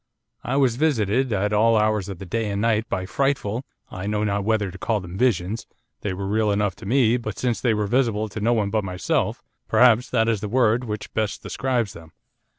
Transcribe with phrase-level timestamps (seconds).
[0.43, 4.23] I was visited, at all hours of the day and night, by frightful I know
[4.23, 5.67] not whether to call them visions,
[5.99, 8.83] they were real enough to me, but since they were visible to no one but
[8.83, 12.13] myself, perhaps that is the word which best describes them.